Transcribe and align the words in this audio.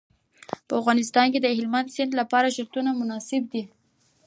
په 0.67 0.73
افغانستان 0.81 1.27
کې 1.33 1.39
د 1.41 1.47
هلمند 1.57 1.93
سیند 1.95 2.11
لپاره 2.21 2.53
شرایط 2.55 2.75
مناسب 3.01 3.43
دي. 3.53 3.63